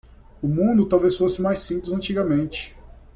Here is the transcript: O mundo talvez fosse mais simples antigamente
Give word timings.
O 0.41 0.47
mundo 0.47 0.87
talvez 0.89 1.15
fosse 1.15 1.43
mais 1.43 1.59
simples 1.59 1.93
antigamente 1.93 2.75